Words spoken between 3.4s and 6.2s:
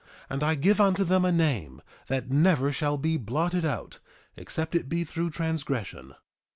out, except it be through transgression.